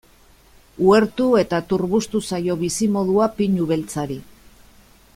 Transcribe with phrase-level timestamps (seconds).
[0.85, 4.19] Uhertu eta turbustu zaio bizimodua pinu beltzari.